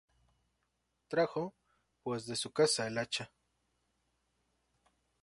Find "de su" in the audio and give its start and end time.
2.25-2.49